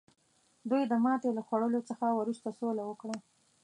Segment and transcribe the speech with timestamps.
[0.69, 3.15] دوی د ماتې له خوړلو څخه وروسته سوله وکړه.